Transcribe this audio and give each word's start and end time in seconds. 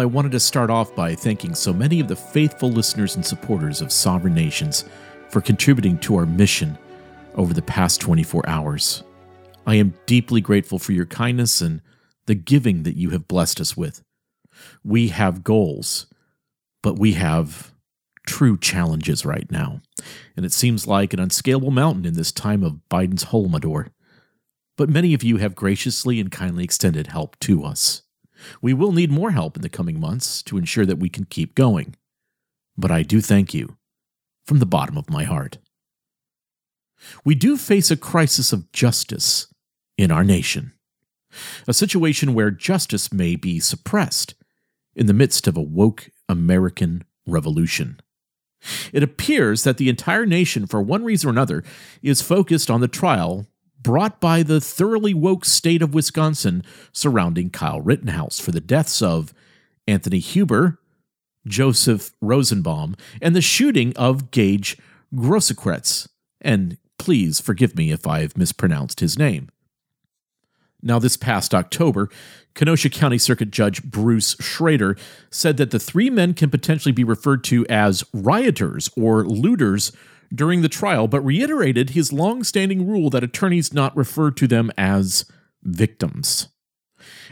I 0.00 0.06
wanted 0.06 0.32
to 0.32 0.40
start 0.40 0.70
off 0.70 0.94
by 0.96 1.14
thanking 1.14 1.54
so 1.54 1.74
many 1.74 2.00
of 2.00 2.08
the 2.08 2.16
faithful 2.16 2.70
listeners 2.70 3.16
and 3.16 3.26
supporters 3.26 3.82
of 3.82 3.92
Sovereign 3.92 4.32
Nations 4.32 4.86
for 5.28 5.42
contributing 5.42 5.98
to 5.98 6.16
our 6.16 6.24
mission 6.24 6.78
over 7.34 7.52
the 7.52 7.60
past 7.60 8.00
24 8.00 8.48
hours. 8.48 9.02
I 9.66 9.74
am 9.74 9.92
deeply 10.06 10.40
grateful 10.40 10.78
for 10.78 10.92
your 10.92 11.04
kindness 11.04 11.60
and 11.60 11.82
the 12.24 12.34
giving 12.34 12.84
that 12.84 12.96
you 12.96 13.10
have 13.10 13.28
blessed 13.28 13.60
us 13.60 13.76
with. 13.76 14.02
We 14.82 15.08
have 15.08 15.44
goals, 15.44 16.06
but 16.82 16.98
we 16.98 17.12
have 17.12 17.74
true 18.26 18.56
challenges 18.56 19.26
right 19.26 19.50
now, 19.50 19.82
and 20.34 20.46
it 20.46 20.52
seems 20.54 20.86
like 20.86 21.12
an 21.12 21.20
unscalable 21.20 21.72
mountain 21.72 22.06
in 22.06 22.14
this 22.14 22.32
time 22.32 22.62
of 22.62 22.80
Biden's 22.90 23.26
Holodomor. 23.26 23.88
But 24.78 24.88
many 24.88 25.12
of 25.12 25.22
you 25.22 25.36
have 25.36 25.54
graciously 25.54 26.20
and 26.20 26.32
kindly 26.32 26.64
extended 26.64 27.08
help 27.08 27.38
to 27.40 27.64
us. 27.64 28.00
We 28.60 28.74
will 28.74 28.92
need 28.92 29.10
more 29.10 29.30
help 29.30 29.56
in 29.56 29.62
the 29.62 29.68
coming 29.68 30.00
months 30.00 30.42
to 30.44 30.58
ensure 30.58 30.86
that 30.86 30.98
we 30.98 31.08
can 31.08 31.24
keep 31.24 31.54
going. 31.54 31.96
But 32.76 32.90
I 32.90 33.02
do 33.02 33.20
thank 33.20 33.52
you 33.54 33.76
from 34.44 34.58
the 34.58 34.66
bottom 34.66 34.96
of 34.96 35.10
my 35.10 35.24
heart. 35.24 35.58
We 37.24 37.34
do 37.34 37.56
face 37.56 37.90
a 37.90 37.96
crisis 37.96 38.52
of 38.52 38.70
justice 38.72 39.46
in 39.96 40.10
our 40.10 40.24
nation, 40.24 40.72
a 41.66 41.74
situation 41.74 42.34
where 42.34 42.50
justice 42.50 43.12
may 43.12 43.36
be 43.36 43.60
suppressed 43.60 44.34
in 44.94 45.06
the 45.06 45.14
midst 45.14 45.46
of 45.46 45.56
a 45.56 45.62
woke 45.62 46.10
American 46.28 47.04
revolution. 47.26 48.00
It 48.92 49.02
appears 49.02 49.64
that 49.64 49.78
the 49.78 49.88
entire 49.88 50.26
nation, 50.26 50.66
for 50.66 50.82
one 50.82 51.04
reason 51.04 51.28
or 51.28 51.32
another, 51.32 51.64
is 52.02 52.20
focused 52.20 52.70
on 52.70 52.80
the 52.80 52.88
trial 52.88 53.46
brought 53.82 54.20
by 54.20 54.42
the 54.42 54.60
thoroughly 54.60 55.14
woke 55.14 55.44
state 55.44 55.82
of 55.82 55.94
Wisconsin 55.94 56.62
surrounding 56.92 57.50
Kyle 57.50 57.80
Rittenhouse 57.80 58.40
for 58.40 58.52
the 58.52 58.60
deaths 58.60 59.00
of 59.00 59.32
Anthony 59.86 60.18
Huber, 60.18 60.78
Joseph 61.46 62.12
Rosenbaum, 62.20 62.96
and 63.22 63.34
the 63.34 63.40
shooting 63.40 63.96
of 63.96 64.30
Gaige 64.30 64.78
Grosskreutz. 65.14 66.08
And 66.40 66.78
please 66.98 67.40
forgive 67.40 67.76
me 67.76 67.90
if 67.90 68.06
I've 68.06 68.36
mispronounced 68.36 69.00
his 69.00 69.18
name. 69.18 69.48
Now, 70.82 70.98
this 70.98 71.16
past 71.16 71.54
October, 71.54 72.08
Kenosha 72.54 72.88
County 72.88 73.18
Circuit 73.18 73.50
Judge 73.50 73.82
Bruce 73.82 74.34
Schroeder 74.40 74.96
said 75.30 75.56
that 75.58 75.70
the 75.70 75.78
three 75.78 76.08
men 76.08 76.34
can 76.34 76.50
potentially 76.50 76.92
be 76.92 77.04
referred 77.04 77.44
to 77.44 77.66
as 77.68 78.04
rioters 78.14 78.88
or 78.96 79.24
looters 79.24 79.92
during 80.34 80.62
the 80.62 80.68
trial, 80.68 81.08
but 81.08 81.20
reiterated 81.20 81.90
his 81.90 82.12
long-standing 82.12 82.86
rule 82.86 83.10
that 83.10 83.24
attorneys 83.24 83.72
not 83.72 83.96
refer 83.96 84.30
to 84.30 84.46
them 84.46 84.70
as 84.78 85.24
victims. 85.62 86.48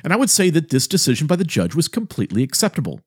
And 0.03 0.13
I 0.13 0.17
would 0.17 0.31
say 0.31 0.51
that 0.51 0.71
this 0.71 0.87
decision 0.87 1.27
by 1.27 1.37
the 1.37 1.45
judge 1.45 1.75
was 1.75 1.89
completely 1.89 2.43
acceptable. 2.43 3.01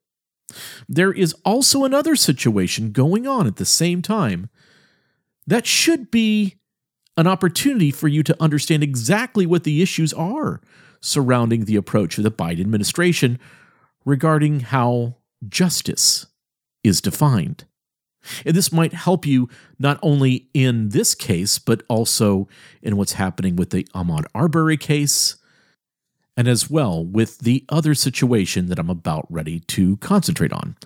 There 0.88 1.12
is 1.12 1.34
also 1.46 1.84
another 1.84 2.16
situation 2.16 2.92
going 2.92 3.28
on 3.28 3.48
at 3.48 3.56
the 3.56 3.66
same 3.66 4.02
time 4.02 4.50
that 5.48 5.66
should 5.66 6.12
be 6.12 6.58
an 7.18 7.28
opportunity 7.28 7.92
for 7.92 8.08
you 8.08 8.24
to 8.24 8.42
understand 8.42 8.84
exactly 8.84 9.46
what 9.46 9.64
the 9.64 9.82
issues 9.82 10.14
are 10.14 10.62
surrounding 11.02 11.66
the 11.66 11.76
approach 11.76 12.18
of 12.18 12.24
the 12.24 12.32
Biden 12.32 12.62
administration 12.62 13.40
regarding 14.06 14.62
how 14.62 15.18
justice 15.48 16.28
is 16.84 17.02
defined. 17.02 17.66
And 18.46 18.56
this 18.56 18.72
might 18.72 18.94
help 18.94 19.26
you 19.26 19.50
not 19.80 20.00
only 20.02 20.48
in 20.54 20.90
this 20.90 21.16
case, 21.16 21.60
but 21.60 21.84
also 21.90 22.48
in 22.82 22.98
what's 22.98 23.14
happening 23.14 23.56
with 23.56 23.72
the 23.72 23.84
Ahmaud 23.96 24.26
Arbery 24.36 24.78
case, 24.78 25.38
and 26.38 26.48
as 26.48 26.70
well 26.70 27.04
with 27.04 27.40
the 27.40 27.66
other 27.70 27.94
situation 27.94 28.68
that 28.68 28.80
I'm 28.80 28.90
about 28.90 29.28
ready 29.30 29.60
to 29.60 29.98
concentrate 29.98 30.54
on. 30.54 30.78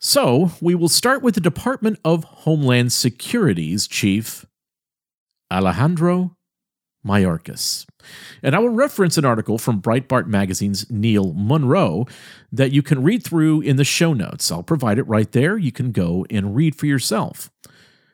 So, 0.00 0.52
we 0.60 0.76
will 0.76 0.88
start 0.88 1.22
with 1.22 1.34
the 1.34 1.40
Department 1.40 1.98
of 2.04 2.22
Homeland 2.22 2.92
Security's 2.92 3.88
chief, 3.88 4.46
Alejandro 5.50 6.37
Mayorkas. 7.08 7.86
And 8.42 8.54
I 8.54 8.58
will 8.58 8.68
reference 8.68 9.16
an 9.16 9.24
article 9.24 9.58
from 9.58 9.80
Breitbart 9.80 10.26
Magazine's 10.26 10.88
Neil 10.90 11.32
Munro 11.32 12.06
that 12.52 12.72
you 12.72 12.82
can 12.82 13.02
read 13.02 13.24
through 13.24 13.62
in 13.62 13.76
the 13.76 13.84
show 13.84 14.12
notes. 14.12 14.52
I'll 14.52 14.62
provide 14.62 14.98
it 14.98 15.08
right 15.08 15.30
there. 15.32 15.56
You 15.56 15.72
can 15.72 15.92
go 15.92 16.26
and 16.30 16.54
read 16.54 16.74
for 16.74 16.86
yourself. 16.86 17.50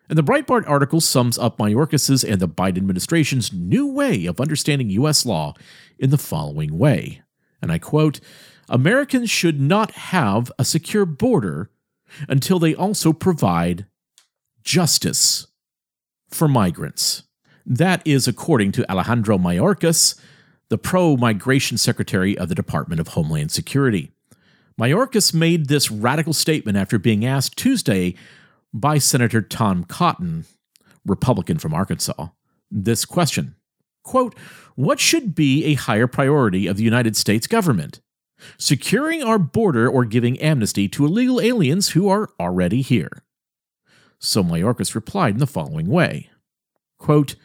And 0.08 0.18
the 0.18 0.22
Breitbart 0.22 0.68
article 0.68 1.00
sums 1.00 1.38
up 1.38 1.58
Mayorkas's 1.58 2.24
and 2.24 2.40
the 2.40 2.48
Biden 2.48 2.76
administration's 2.76 3.52
new 3.52 3.86
way 3.86 4.26
of 4.26 4.40
understanding 4.40 4.90
U.S. 4.90 5.24
law 5.24 5.54
in 5.98 6.10
the 6.10 6.18
following 6.18 6.78
way. 6.78 7.22
And 7.62 7.72
I 7.72 7.78
quote 7.78 8.20
Americans 8.68 9.30
should 9.30 9.60
not 9.60 9.92
have 9.92 10.52
a 10.58 10.64
secure 10.64 11.06
border 11.06 11.70
until 12.28 12.58
they 12.58 12.74
also 12.74 13.12
provide 13.12 13.86
justice 14.62 15.46
for 16.28 16.48
migrants. 16.48 17.22
That 17.66 18.02
is 18.04 18.28
according 18.28 18.72
to 18.72 18.90
Alejandro 18.90 19.38
Mayorkas, 19.38 20.20
the 20.68 20.78
pro 20.78 21.16
migration 21.16 21.78
secretary 21.78 22.36
of 22.36 22.48
the 22.48 22.54
Department 22.54 23.00
of 23.00 23.08
Homeland 23.08 23.52
Security. 23.52 24.12
Mayorkas 24.78 25.32
made 25.32 25.68
this 25.68 25.90
radical 25.90 26.32
statement 26.32 26.76
after 26.76 26.98
being 26.98 27.24
asked 27.24 27.56
Tuesday 27.56 28.14
by 28.72 28.98
Senator 28.98 29.40
Tom 29.40 29.84
Cotton, 29.84 30.44
Republican 31.06 31.58
from 31.58 31.72
Arkansas, 31.72 32.28
this 32.70 33.04
question 33.04 33.54
quote, 34.02 34.36
What 34.74 35.00
should 35.00 35.34
be 35.34 35.64
a 35.64 35.74
higher 35.74 36.06
priority 36.06 36.66
of 36.66 36.76
the 36.76 36.82
United 36.82 37.16
States 37.16 37.46
government? 37.46 38.00
Securing 38.58 39.22
our 39.22 39.38
border 39.38 39.88
or 39.88 40.04
giving 40.04 40.38
amnesty 40.40 40.88
to 40.88 41.06
illegal 41.06 41.40
aliens 41.40 41.90
who 41.90 42.08
are 42.08 42.28
already 42.38 42.82
here? 42.82 43.22
So 44.18 44.42
Mayorkas 44.42 44.94
replied 44.94 45.34
in 45.34 45.40
the 45.40 45.46
following 45.46 45.86
way 45.86 46.30
quote, 46.98 47.36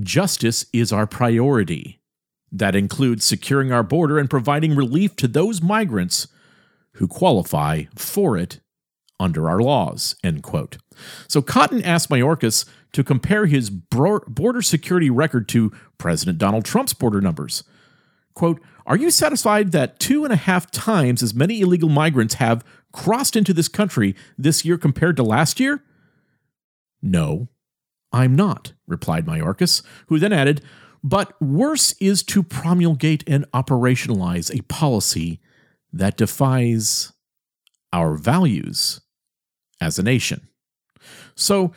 Justice 0.00 0.66
is 0.72 0.92
our 0.92 1.06
priority. 1.06 2.00
That 2.50 2.76
includes 2.76 3.24
securing 3.24 3.72
our 3.72 3.82
border 3.82 4.18
and 4.18 4.30
providing 4.30 4.76
relief 4.76 5.16
to 5.16 5.28
those 5.28 5.62
migrants 5.62 6.28
who 6.94 7.08
qualify 7.08 7.84
for 7.96 8.36
it 8.36 8.60
under 9.18 9.48
our 9.48 9.60
laws. 9.60 10.16
End 10.22 10.42
quote. 10.42 10.78
So 11.28 11.42
Cotton 11.42 11.82
asked 11.84 12.10
Mayorkas 12.10 12.68
to 12.92 13.04
compare 13.04 13.46
his 13.46 13.70
border 13.70 14.62
security 14.62 15.10
record 15.10 15.48
to 15.50 15.72
President 15.98 16.38
Donald 16.38 16.64
Trump's 16.64 16.94
border 16.94 17.20
numbers. 17.20 17.64
Quote, 18.34 18.60
Are 18.86 18.96
you 18.96 19.10
satisfied 19.10 19.72
that 19.72 19.98
two 19.98 20.24
and 20.24 20.32
a 20.32 20.36
half 20.36 20.70
times 20.70 21.22
as 21.22 21.34
many 21.34 21.60
illegal 21.60 21.88
migrants 21.88 22.34
have 22.34 22.64
crossed 22.92 23.36
into 23.36 23.52
this 23.52 23.68
country 23.68 24.14
this 24.38 24.64
year 24.64 24.78
compared 24.78 25.16
to 25.16 25.22
last 25.22 25.58
year? 25.58 25.82
No, 27.02 27.48
I'm 28.14 28.36
not, 28.36 28.72
replied 28.86 29.26
Mayorkas, 29.26 29.82
who 30.06 30.20
then 30.20 30.32
added, 30.32 30.62
But 31.02 31.34
worse 31.42 31.94
is 32.00 32.22
to 32.24 32.44
promulgate 32.44 33.24
and 33.26 33.44
operationalize 33.50 34.56
a 34.56 34.62
policy 34.62 35.40
that 35.92 36.16
defies 36.16 37.12
our 37.92 38.14
values 38.14 39.00
as 39.80 39.98
a 39.98 40.02
nation. 40.04 40.46
So, 41.34 41.72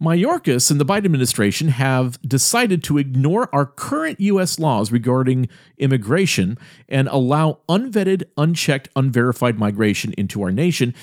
Mayorkas 0.00 0.70
and 0.70 0.80
the 0.80 0.86
Biden 0.86 1.04
administration 1.06 1.68
have 1.68 2.22
decided 2.22 2.82
to 2.84 2.96
ignore 2.96 3.54
our 3.54 3.66
current 3.66 4.18
U.S. 4.20 4.58
laws 4.58 4.90
regarding 4.90 5.48
immigration 5.76 6.56
and 6.88 7.06
allow 7.08 7.58
unvetted, 7.68 8.22
unchecked, 8.38 8.88
unverified 8.96 9.58
migration 9.58 10.14
into 10.16 10.40
our 10.42 10.52
nation 10.52 10.94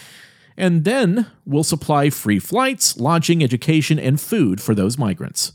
and 0.58 0.84
then 0.84 1.28
we'll 1.46 1.64
supply 1.64 2.10
free 2.10 2.40
flights, 2.40 2.98
lodging, 2.98 3.44
education, 3.44 4.00
and 4.00 4.20
food 4.20 4.60
for 4.60 4.74
those 4.74 4.98
migrants. 4.98 5.54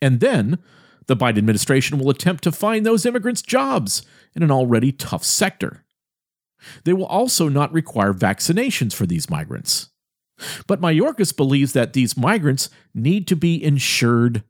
And 0.00 0.20
then 0.20 0.58
the 1.06 1.16
Biden 1.16 1.38
administration 1.38 1.98
will 1.98 2.10
attempt 2.10 2.42
to 2.44 2.52
find 2.52 2.86
those 2.86 3.04
immigrants 3.04 3.42
jobs 3.42 4.02
in 4.34 4.42
an 4.42 4.50
already 4.50 4.92
tough 4.92 5.24
sector. 5.24 5.84
They 6.84 6.92
will 6.92 7.06
also 7.06 7.48
not 7.48 7.72
require 7.72 8.14
vaccinations 8.14 8.94
for 8.94 9.06
these 9.06 9.28
migrants. 9.28 9.90
But 10.66 10.80
Mayorkas 10.80 11.36
believes 11.36 11.74
that 11.74 11.92
these 11.92 12.16
migrants 12.16 12.70
need 12.94 13.26
to 13.28 13.36
be 13.36 13.62
ensured 13.62 14.42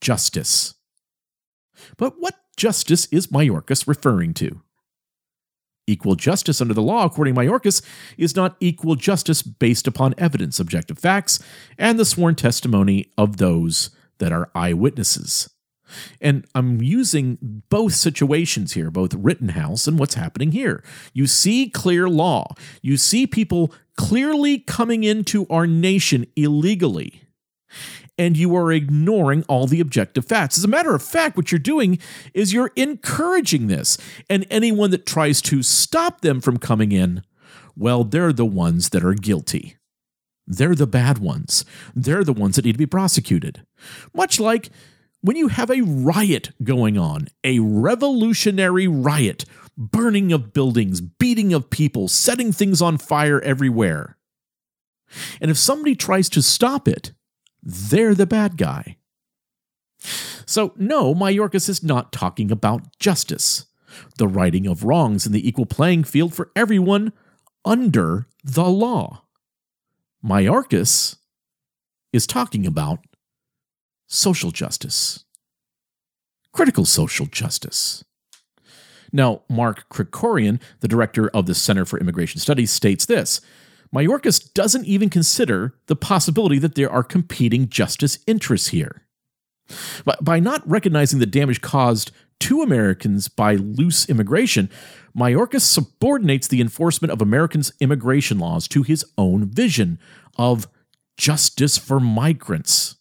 justice. 0.00 0.74
But 1.98 2.14
what 2.18 2.36
justice 2.56 3.06
is 3.10 3.26
Mayorkas 3.26 3.86
referring 3.86 4.32
to? 4.34 4.62
Equal 5.86 6.14
justice 6.14 6.60
under 6.60 6.72
the 6.72 6.82
law, 6.82 7.04
according 7.04 7.34
to 7.34 7.40
Mayorkas, 7.40 7.82
is 8.16 8.34
not 8.34 8.56
equal 8.58 8.94
justice 8.94 9.42
based 9.42 9.86
upon 9.86 10.14
evidence, 10.16 10.58
objective 10.58 10.98
facts, 10.98 11.38
and 11.78 11.98
the 11.98 12.04
sworn 12.04 12.34
testimony 12.34 13.12
of 13.18 13.36
those 13.36 13.90
that 14.18 14.32
are 14.32 14.50
eyewitnesses. 14.54 15.50
And 16.20 16.46
I'm 16.54 16.80
using 16.80 17.62
both 17.68 17.92
situations 17.92 18.72
here, 18.72 18.90
both 18.90 19.14
Rittenhouse 19.14 19.86
and 19.86 19.98
what's 19.98 20.14
happening 20.14 20.52
here. 20.52 20.82
You 21.12 21.26
see 21.26 21.68
clear 21.68 22.08
law. 22.08 22.54
You 22.80 22.96
see 22.96 23.26
people 23.26 23.72
clearly 23.96 24.58
coming 24.58 25.04
into 25.04 25.46
our 25.50 25.66
nation 25.66 26.26
illegally. 26.36 27.23
And 28.16 28.36
you 28.36 28.54
are 28.56 28.70
ignoring 28.72 29.44
all 29.48 29.66
the 29.66 29.80
objective 29.80 30.24
facts. 30.24 30.56
As 30.56 30.64
a 30.64 30.68
matter 30.68 30.94
of 30.94 31.02
fact, 31.02 31.36
what 31.36 31.50
you're 31.50 31.58
doing 31.58 31.98
is 32.32 32.52
you're 32.52 32.70
encouraging 32.76 33.66
this. 33.66 33.98
And 34.30 34.46
anyone 34.50 34.90
that 34.92 35.06
tries 35.06 35.42
to 35.42 35.62
stop 35.62 36.20
them 36.20 36.40
from 36.40 36.58
coming 36.58 36.92
in, 36.92 37.22
well, 37.76 38.04
they're 38.04 38.32
the 38.32 38.46
ones 38.46 38.90
that 38.90 39.04
are 39.04 39.14
guilty. 39.14 39.76
They're 40.46 40.74
the 40.74 40.86
bad 40.86 41.18
ones. 41.18 41.64
They're 41.94 42.24
the 42.24 42.32
ones 42.32 42.56
that 42.56 42.64
need 42.64 42.72
to 42.72 42.78
be 42.78 42.86
prosecuted. 42.86 43.64
Much 44.14 44.38
like 44.38 44.70
when 45.20 45.36
you 45.36 45.48
have 45.48 45.70
a 45.70 45.80
riot 45.80 46.50
going 46.62 46.98
on, 46.98 47.28
a 47.42 47.58
revolutionary 47.58 48.86
riot, 48.86 49.44
burning 49.76 50.32
of 50.32 50.52
buildings, 50.52 51.00
beating 51.00 51.52
of 51.52 51.70
people, 51.70 52.08
setting 52.08 52.52
things 52.52 52.82
on 52.82 52.98
fire 52.98 53.40
everywhere. 53.40 54.18
And 55.40 55.50
if 55.50 55.56
somebody 55.56 55.94
tries 55.94 56.28
to 56.30 56.42
stop 56.42 56.86
it, 56.86 57.12
they're 57.64 58.14
the 58.14 58.26
bad 58.26 58.56
guy. 58.56 58.96
So, 60.46 60.74
no, 60.76 61.14
Mayorkas 61.14 61.68
is 61.68 61.82
not 61.82 62.12
talking 62.12 62.50
about 62.50 62.98
justice, 62.98 63.66
the 64.18 64.28
righting 64.28 64.66
of 64.66 64.84
wrongs 64.84 65.24
in 65.24 65.32
the 65.32 65.46
equal 65.46 65.66
playing 65.66 66.04
field 66.04 66.34
for 66.34 66.50
everyone 66.54 67.12
under 67.64 68.26
the 68.44 68.64
law. 68.68 69.22
Mayorkas 70.22 71.16
is 72.12 72.26
talking 72.26 72.66
about 72.66 73.00
social 74.06 74.50
justice, 74.50 75.24
critical 76.52 76.84
social 76.84 77.26
justice. 77.26 78.04
Now, 79.12 79.42
Mark 79.48 79.88
Krikorian, 79.88 80.60
the 80.80 80.88
director 80.88 81.28
of 81.28 81.46
the 81.46 81.54
Center 81.54 81.84
for 81.84 81.98
Immigration 81.98 82.40
Studies, 82.40 82.70
states 82.70 83.06
this 83.06 83.40
Mayorkas 83.92 84.52
doesn't 84.54 84.86
even 84.86 85.10
consider 85.10 85.74
the 85.86 85.96
possibility 85.96 86.58
that 86.58 86.74
there 86.74 86.90
are 86.90 87.02
competing 87.02 87.68
justice 87.68 88.18
interests 88.26 88.68
here. 88.68 89.02
But 90.04 90.22
by 90.22 90.40
not 90.40 90.68
recognizing 90.68 91.18
the 91.18 91.26
damage 91.26 91.60
caused 91.60 92.10
to 92.40 92.62
Americans 92.62 93.28
by 93.28 93.54
loose 93.54 94.08
immigration, 94.08 94.68
Mayorkas 95.16 95.62
subordinates 95.62 96.48
the 96.48 96.60
enforcement 96.60 97.12
of 97.12 97.22
Americans' 97.22 97.72
immigration 97.80 98.38
laws 98.38 98.68
to 98.68 98.82
his 98.82 99.04
own 99.16 99.46
vision 99.46 99.98
of 100.36 100.68
justice 101.16 101.78
for 101.78 102.00
migrants. 102.00 102.96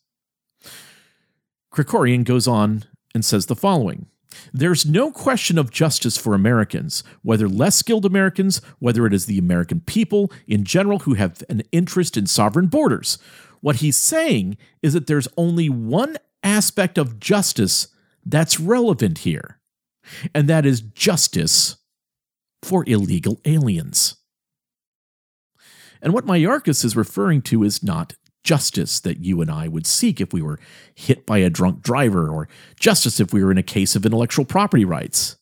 Krikorian 1.74 2.24
goes 2.24 2.48
on 2.48 2.84
and 3.16 3.26
says 3.26 3.48
the 3.48 3.56
following 3.56 4.08
There's 4.54 4.86
no 4.86 5.12
question 5.12 5.58
of 5.58 5.72
justice 5.72 6.18
for 6.18 6.34
Americans, 6.34 7.04
whether 7.22 7.48
less 7.48 7.76
skilled 7.76 8.06
Americans, 8.06 8.62
whether 8.80 9.06
it 9.06 9.14
is 9.14 9.26
the 9.26 9.38
American 9.38 9.82
people 9.82 10.32
in 10.48 10.64
general 10.64 11.00
who 11.00 11.16
have 11.16 11.44
an 11.50 11.64
interest 11.72 12.18
in 12.18 12.28
sovereign 12.28 12.68
borders. 12.68 13.18
What 13.62 13.78
he's 13.78 13.98
saying 13.98 14.58
is 14.82 14.94
that 14.94 15.08
there's 15.08 15.28
only 15.38 15.70
one 15.70 16.18
aspect 16.44 16.98
of 16.98 17.20
justice 17.20 17.88
that's 18.26 18.60
relevant 18.60 19.20
here, 19.20 19.60
and 20.34 20.48
that 20.50 20.66
is 20.66 20.82
justice 20.82 21.78
for 22.62 22.84
illegal 22.88 23.40
aliens. 23.46 24.16
And 26.02 26.14
what 26.14 26.26
Mayorkas 26.26 26.84
is 26.84 26.96
referring 26.98 27.42
to 27.44 27.64
is 27.64 27.82
not 27.82 28.16
justice 28.44 29.00
that 29.00 29.24
you 29.24 29.42
and 29.42 29.50
I 29.50 29.68
would 29.68 29.88
seek 29.88 30.20
if 30.20 30.34
we 30.34 30.42
were 30.42 30.60
hit 30.94 31.26
by 31.26 31.40
a 31.40 31.50
drunk 31.50 31.82
driver, 31.82 32.30
or 32.30 32.48
justice 32.80 33.20
if 33.20 33.34
we 33.34 33.44
were 33.44 33.52
in 33.52 33.58
a 33.58 33.64
case 33.64 33.96
of 33.96 34.06
intellectual 34.06 34.46
property 34.46 34.86
rights. 34.86 35.38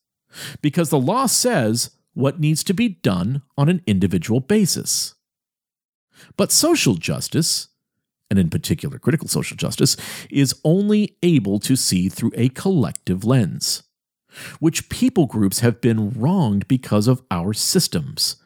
Because 0.62 0.90
the 0.90 1.00
law 1.00 1.26
says 1.26 1.92
what 2.14 2.40
needs 2.40 2.64
to 2.66 2.74
be 2.74 2.90
done 2.90 3.42
on 3.58 3.70
an 3.70 3.82
individual 3.86 4.40
basis. 4.40 5.16
But 6.38 6.52
social 6.52 6.96
justice, 6.96 7.70
and 8.30 8.38
in 8.38 8.50
particular 8.50 9.00
critical 9.00 9.28
social 9.28 9.58
justice, 9.58 9.98
is 10.30 10.56
only 10.64 11.18
able 11.24 11.60
to 11.60 11.76
see 11.76 12.10
through 12.10 12.32
a 12.36 12.50
collective 12.50 13.26
lens, 13.26 13.84
which 14.60 14.90
people 14.90 15.26
groups 15.26 15.60
have 15.60 15.82
been 15.82 16.12
wronged 16.12 16.68
because 16.68 17.08
of 17.08 17.22
our 17.32 17.54
systems. 17.54 18.38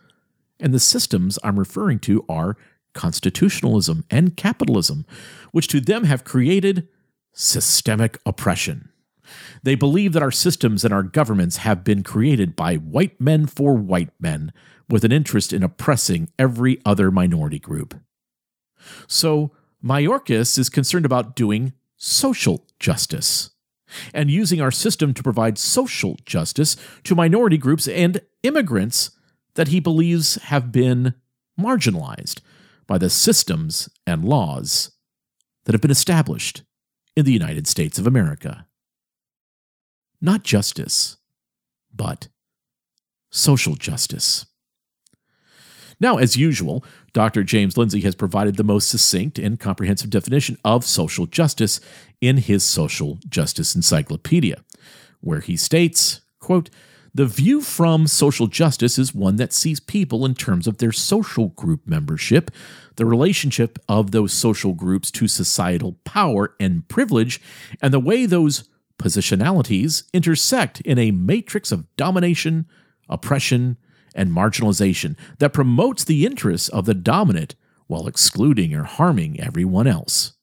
And 0.59 0.73
the 0.73 0.79
systems 0.79 1.37
I'm 1.43 1.59
referring 1.59 1.99
to 1.99 2.25
are 2.29 2.55
constitutionalism, 2.95 4.05
and 4.09 4.35
capitalism, 4.35 5.05
which 5.51 5.67
to 5.67 5.79
them 5.79 6.05
have 6.05 6.23
created 6.23 6.87
systemic 7.33 8.17
oppression. 8.25 8.89
They 9.63 9.75
believe 9.75 10.13
that 10.13 10.23
our 10.23 10.31
systems 10.31 10.83
and 10.83 10.93
our 10.93 11.03
governments 11.03 11.57
have 11.57 11.83
been 11.83 12.03
created 12.03 12.55
by 12.55 12.75
white 12.75 13.19
men 13.19 13.45
for 13.45 13.75
white 13.75 14.11
men 14.19 14.51
with 14.89 15.03
an 15.03 15.11
interest 15.11 15.51
in 15.53 15.63
oppressing 15.63 16.29
every 16.37 16.79
other 16.85 17.11
minority 17.11 17.59
group. 17.59 17.95
So, 19.07 19.51
Mayorkas 19.83 20.57
is 20.57 20.69
concerned 20.69 21.05
about 21.05 21.35
doing 21.35 21.73
social 21.97 22.65
justice 22.79 23.51
and 24.13 24.31
using 24.31 24.61
our 24.61 24.71
system 24.71 25.13
to 25.13 25.23
provide 25.23 25.57
social 25.57 26.17
justice 26.25 26.75
to 27.03 27.15
minority 27.15 27.57
groups 27.57 27.87
and 27.87 28.21
immigrants 28.43 29.11
that 29.55 29.69
he 29.69 29.79
believes 29.79 30.35
have 30.35 30.71
been 30.71 31.15
marginalized 31.59 32.41
by 32.87 32.97
the 32.97 33.09
systems 33.09 33.89
and 34.05 34.25
laws 34.25 34.91
that 35.65 35.73
have 35.73 35.81
been 35.81 35.91
established 35.91 36.63
in 37.15 37.25
the 37.25 37.33
United 37.33 37.67
States 37.67 37.97
of 37.97 38.07
America. 38.07 38.67
Not 40.21 40.43
justice, 40.43 41.17
but 41.93 42.27
social 43.31 43.75
justice. 43.75 44.45
Now, 45.99 46.17
as 46.17 46.35
usual, 46.35 46.83
Dr. 47.13 47.43
James 47.43 47.77
Lindsay 47.77 48.01
has 48.01 48.15
provided 48.15 48.55
the 48.55 48.63
most 48.63 48.89
succinct 48.89 49.39
and 49.39 49.59
comprehensive 49.59 50.09
definition 50.09 50.57
of 50.65 50.83
social 50.83 51.25
justice 51.25 51.79
in 52.19 52.37
his 52.37 52.63
Social 52.63 53.17
Justice 53.29 53.75
Encyclopedia, 53.75 54.63
where 55.21 55.39
he 55.39 55.55
states, 55.55 56.21
quote, 56.39 56.69
the 57.15 57.25
view 57.25 57.61
from 57.61 58.07
social 58.07 58.47
justice 58.47 58.99
is 58.99 59.15
one 59.15 59.37
that 59.37 59.53
sees 59.53 59.79
people 59.79 60.25
in 60.25 60.35
terms 60.35 60.67
of 60.67 60.79
their 60.79 60.91
social 60.91 61.47
group 61.47 61.87
membership, 61.87 62.51
the 62.97 63.05
relationship 63.05 63.79
of 63.87 64.11
those 64.11 64.33
social 64.33 64.73
groups 64.73 65.09
to 65.11 65.29
societal 65.29 65.93
power 66.03 66.53
and 66.59 66.85
privilege, 66.89 67.39
and 67.81 67.93
the 67.93 68.01
way 68.01 68.25
those 68.25 68.67
positionalities 68.99 70.03
intersect 70.13 70.81
in 70.81 70.99
a 70.99 71.11
matrix 71.11 71.71
of 71.71 71.87
domination, 71.95 72.67
oppression, 73.07 73.77
and 74.13 74.31
marginalization 74.31 75.15
that 75.39 75.53
promotes 75.53 76.03
the 76.03 76.25
interests 76.25 76.67
of 76.67 76.83
the 76.83 76.93
dominant 76.93 77.55
while 77.87 78.07
excluding 78.07 78.73
or 78.73 78.83
harming 78.83 79.39
everyone 79.39 79.87
else. 79.87 80.33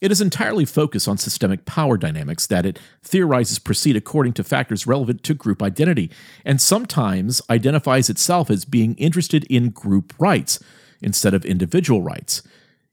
It 0.00 0.10
is 0.10 0.20
entirely 0.20 0.64
focused 0.64 1.08
on 1.08 1.18
systemic 1.18 1.66
power 1.66 1.98
dynamics 1.98 2.46
that 2.46 2.64
it 2.64 2.78
theorizes 3.02 3.58
proceed 3.58 3.96
according 3.96 4.32
to 4.34 4.44
factors 4.44 4.86
relevant 4.86 5.22
to 5.24 5.34
group 5.34 5.62
identity, 5.62 6.10
and 6.44 6.60
sometimes 6.60 7.42
identifies 7.50 8.08
itself 8.08 8.50
as 8.50 8.64
being 8.64 8.94
interested 8.94 9.44
in 9.44 9.70
group 9.70 10.14
rights 10.18 10.58
instead 11.02 11.34
of 11.34 11.44
individual 11.44 12.02
rights. 12.02 12.42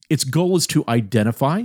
Its 0.10 0.24
goal 0.24 0.58
is 0.58 0.68
to 0.68 0.84
identify, 0.88 1.64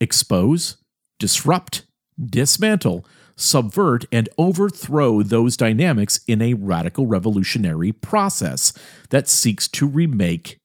expose, 0.00 0.76
disrupt, 1.18 1.86
dismantle, 2.22 3.06
subvert, 3.36 4.04
and 4.12 4.28
overthrow 4.36 5.22
those 5.22 5.56
dynamics 5.56 6.20
in 6.26 6.42
a 6.42 6.54
radical 6.54 7.06
revolutionary 7.06 7.92
process 7.92 8.72
that 9.10 9.28
seeks 9.28 9.68
to 9.68 9.86
remake 9.86 10.58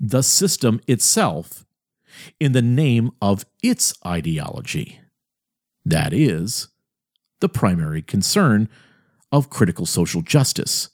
the 0.00 0.22
system 0.22 0.80
itself 0.86 1.64
in 2.38 2.52
the 2.52 2.62
name 2.62 3.10
of 3.20 3.44
its 3.62 3.94
ideology. 4.06 5.00
That 5.84 6.12
is, 6.12 6.68
the 7.40 7.48
primary 7.48 8.02
concern 8.02 8.68
of 9.32 9.50
critical 9.50 9.86
social 9.86 10.22
justice. 10.22 10.90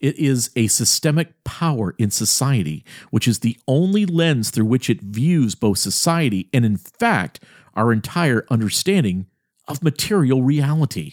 It 0.00 0.18
is 0.18 0.50
a 0.56 0.66
systemic 0.66 1.42
power 1.44 1.94
in 1.98 2.10
society, 2.10 2.84
which 3.10 3.26
is 3.26 3.38
the 3.38 3.56
only 3.66 4.04
lens 4.04 4.50
through 4.50 4.66
which 4.66 4.90
it 4.90 5.00
views 5.00 5.54
both 5.54 5.78
society 5.78 6.50
and, 6.52 6.64
in 6.64 6.76
fact, 6.76 7.40
our 7.74 7.92
entire 7.92 8.44
understanding 8.50 9.26
of 9.66 9.82
material 9.82 10.42
reality. 10.42 11.12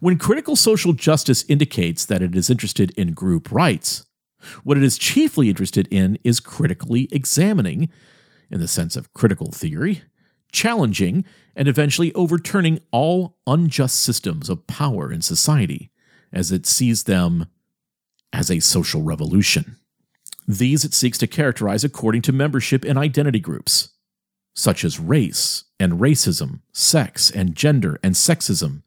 When 0.00 0.16
critical 0.16 0.56
social 0.56 0.94
justice 0.94 1.44
indicates 1.48 2.06
that 2.06 2.22
it 2.22 2.34
is 2.34 2.48
interested 2.48 2.92
in 2.92 3.12
group 3.12 3.52
rights, 3.52 4.06
what 4.64 4.76
it 4.76 4.82
is 4.82 4.98
chiefly 4.98 5.48
interested 5.48 5.88
in 5.90 6.18
is 6.24 6.40
critically 6.40 7.08
examining, 7.12 7.88
in 8.50 8.60
the 8.60 8.68
sense 8.68 8.96
of 8.96 9.12
critical 9.12 9.50
theory, 9.52 10.02
challenging, 10.52 11.24
and 11.54 11.68
eventually 11.68 12.12
overturning 12.14 12.80
all 12.90 13.36
unjust 13.46 14.00
systems 14.00 14.48
of 14.48 14.66
power 14.66 15.12
in 15.12 15.22
society, 15.22 15.90
as 16.32 16.50
it 16.50 16.66
sees 16.66 17.04
them 17.04 17.46
as 18.32 18.50
a 18.50 18.60
social 18.60 19.02
revolution. 19.02 19.76
These 20.46 20.84
it 20.84 20.94
seeks 20.94 21.18
to 21.18 21.26
characterize 21.26 21.84
according 21.84 22.22
to 22.22 22.32
membership 22.32 22.84
in 22.84 22.96
identity 22.96 23.40
groups, 23.40 23.90
such 24.54 24.84
as 24.84 24.98
race 24.98 25.64
and 25.78 25.94
racism, 25.94 26.60
sex 26.72 27.30
and 27.30 27.54
gender 27.54 27.98
and 28.02 28.14
sexism, 28.14 28.82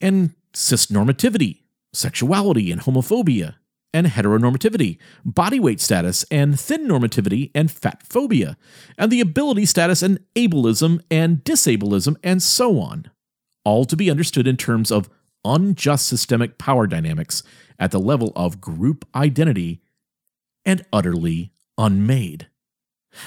and 0.00 0.34
cisnormativity, 0.52 1.62
sexuality 1.92 2.72
and 2.72 2.82
homophobia, 2.82 3.54
and 3.92 4.06
heteronormativity, 4.06 4.98
body 5.24 5.58
weight 5.60 5.80
status 5.80 6.24
and 6.30 6.58
thin 6.58 6.86
normativity 6.86 7.50
and 7.54 7.70
fat 7.70 8.02
phobia, 8.06 8.56
and 8.98 9.10
the 9.10 9.20
ability 9.20 9.64
status 9.64 10.02
and 10.02 10.20
ableism 10.34 11.00
and 11.10 11.44
disableism, 11.44 12.16
and 12.22 12.42
so 12.42 12.78
on, 12.78 13.10
all 13.64 13.84
to 13.84 13.96
be 13.96 14.10
understood 14.10 14.46
in 14.46 14.56
terms 14.56 14.90
of 14.90 15.08
unjust 15.44 16.06
systemic 16.06 16.58
power 16.58 16.86
dynamics 16.86 17.42
at 17.78 17.90
the 17.90 18.00
level 18.00 18.32
of 18.34 18.60
group 18.60 19.06
identity 19.14 19.80
and 20.64 20.84
utterly 20.92 21.52
unmade. 21.78 22.48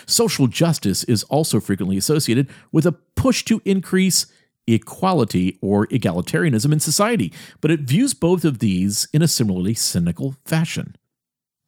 Social 0.06 0.48
justice 0.48 1.04
is 1.06 1.24
also 1.24 1.60
frequently 1.60 1.98
associated 1.98 2.50
with 2.72 2.86
a 2.86 2.92
push 2.92 3.44
to 3.46 3.62
increase 3.66 4.28
equality 4.74 5.58
or 5.62 5.88
egalitarianism 5.88 6.72
in 6.72 6.80
society, 6.80 7.34
but 7.62 7.72
it 7.72 7.82
views 7.82 8.14
both 8.14 8.46
of 8.46 8.60
these 8.60 9.08
in 9.14 9.22
a 9.22 9.28
similarly 9.28 9.74
cynical 9.74 10.36
fashion. 10.46 10.96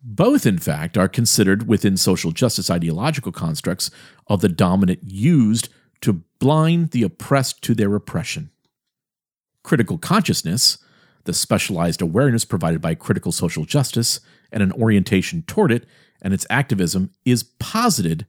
Both, 0.03 0.45
in 0.45 0.57
fact, 0.57 0.97
are 0.97 1.07
considered 1.07 1.67
within 1.67 1.95
social 1.95 2.31
justice 2.31 2.69
ideological 2.69 3.31
constructs 3.31 3.91
of 4.27 4.41
the 4.41 4.49
dominant 4.49 4.99
used 5.03 5.69
to 6.01 6.23
blind 6.39 6.89
the 6.91 7.03
oppressed 7.03 7.61
to 7.63 7.75
their 7.75 7.93
oppression. 7.95 8.49
Critical 9.63 9.99
consciousness, 9.99 10.79
the 11.25 11.33
specialized 11.33 12.01
awareness 12.01 12.45
provided 12.45 12.81
by 12.81 12.95
critical 12.95 13.31
social 13.31 13.65
justice, 13.65 14.19
and 14.51 14.63
an 14.63 14.71
orientation 14.73 15.43
toward 15.43 15.71
it 15.71 15.85
and 16.21 16.33
its 16.33 16.45
activism 16.49 17.11
is 17.25 17.43
posited 17.43 18.25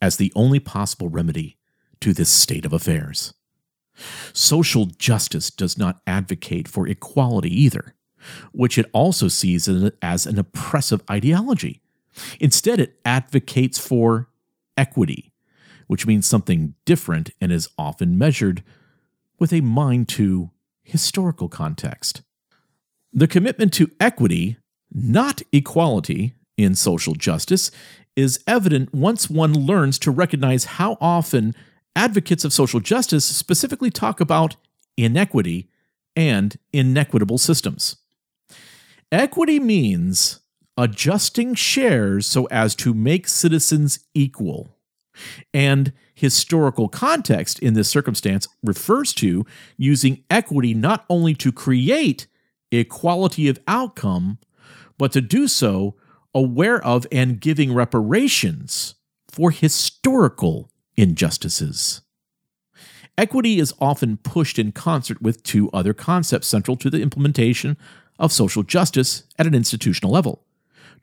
as 0.00 0.16
the 0.16 0.32
only 0.34 0.60
possible 0.60 1.08
remedy 1.08 1.56
to 2.00 2.12
this 2.12 2.28
state 2.28 2.64
of 2.64 2.72
affairs. 2.72 3.32
Social 4.32 4.86
justice 4.86 5.50
does 5.50 5.76
not 5.76 6.00
advocate 6.06 6.68
for 6.68 6.86
equality 6.86 7.50
either, 7.62 7.94
which 8.52 8.78
it 8.78 8.88
also 8.92 9.28
sees 9.28 9.68
as 10.02 10.26
an 10.26 10.38
oppressive 10.38 11.02
ideology. 11.10 11.80
Instead, 12.40 12.80
it 12.80 12.98
advocates 13.04 13.78
for 13.78 14.28
equity, 14.76 15.32
which 15.86 16.06
means 16.06 16.26
something 16.26 16.74
different 16.84 17.30
and 17.40 17.52
is 17.52 17.68
often 17.78 18.18
measured 18.18 18.62
with 19.38 19.52
a 19.52 19.60
mind 19.60 20.08
to 20.08 20.50
historical 20.82 21.48
context. 21.48 22.22
The 23.12 23.28
commitment 23.28 23.72
to 23.74 23.90
equity, 24.00 24.56
not 24.90 25.42
equality, 25.52 26.34
in 26.56 26.74
social 26.74 27.14
justice 27.14 27.70
is 28.14 28.42
evident 28.46 28.94
once 28.94 29.30
one 29.30 29.54
learns 29.54 29.98
to 30.00 30.10
recognize 30.10 30.64
how 30.64 30.98
often 31.00 31.54
advocates 31.94 32.44
of 32.44 32.52
social 32.52 32.80
justice 32.80 33.24
specifically 33.24 33.90
talk 33.90 34.20
about 34.20 34.56
inequity 34.96 35.68
and 36.16 36.56
inequitable 36.72 37.38
systems. 37.38 37.96
Equity 39.10 39.60
means 39.60 40.40
adjusting 40.76 41.54
shares 41.54 42.26
so 42.26 42.46
as 42.46 42.74
to 42.76 42.94
make 42.94 43.28
citizens 43.28 44.00
equal. 44.14 44.76
And 45.52 45.92
historical 46.14 46.88
context 46.88 47.58
in 47.58 47.74
this 47.74 47.88
circumstance 47.88 48.48
refers 48.62 49.12
to 49.14 49.44
using 49.76 50.24
equity 50.30 50.72
not 50.72 51.04
only 51.10 51.34
to 51.34 51.52
create 51.52 52.26
equality 52.70 53.48
of 53.48 53.58
outcome, 53.68 54.38
but 54.96 55.12
to 55.12 55.20
do 55.20 55.46
so 55.46 55.94
aware 56.34 56.82
of 56.82 57.06
and 57.12 57.40
giving 57.40 57.74
reparations 57.74 58.94
for 59.28 59.50
historical 59.50 60.71
injustices. 60.96 62.02
Equity 63.18 63.58
is 63.58 63.74
often 63.78 64.16
pushed 64.16 64.58
in 64.58 64.72
concert 64.72 65.20
with 65.20 65.42
two 65.42 65.70
other 65.70 65.92
concepts 65.92 66.46
central 66.46 66.76
to 66.78 66.88
the 66.88 67.02
implementation 67.02 67.76
of 68.18 68.32
social 68.32 68.62
justice 68.62 69.24
at 69.38 69.46
an 69.46 69.54
institutional 69.54 70.12
level 70.12 70.44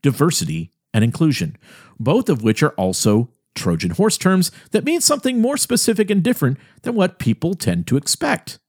diversity 0.01 0.71
and 0.93 1.03
inclusion, 1.03 1.57
both 1.99 2.29
of 2.29 2.41
which 2.41 2.63
are 2.63 2.71
also 2.71 3.29
Trojan 3.55 3.91
horse 3.91 4.17
terms 4.17 4.51
that 4.71 4.85
mean 4.85 5.01
something 5.01 5.41
more 5.41 5.57
specific 5.57 6.09
and 6.09 6.23
different 6.23 6.57
than 6.83 6.95
what 6.95 7.19
people 7.19 7.53
tend 7.53 7.87
to 7.87 7.97
expect. 7.97 8.59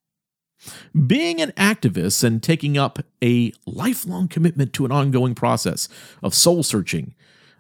Being 1.07 1.41
an 1.41 1.53
activist 1.53 2.25
and 2.25 2.43
taking 2.43 2.77
up 2.77 2.99
a 3.23 3.53
lifelong 3.67 4.29
commitment 4.29 4.73
to 4.75 4.85
an 4.85 4.93
ongoing 4.93 5.35
process 5.35 5.89
of 6.23 6.35
soul 6.35 6.63
searching, 6.63 7.15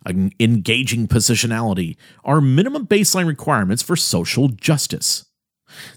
engaging 0.06 1.08
positionality 1.08 1.96
are 2.24 2.40
minimum 2.40 2.86
baseline 2.86 3.26
requirements 3.26 3.82
for 3.82 3.96
social 3.96 4.48
justice. 4.48 5.26